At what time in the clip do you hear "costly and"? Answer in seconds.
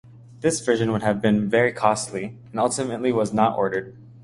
1.71-2.59